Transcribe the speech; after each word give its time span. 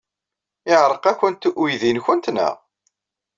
Yeɛreq-awent 0.69 1.43
weydi-nwent, 1.61 2.23
naɣ? 2.35 2.55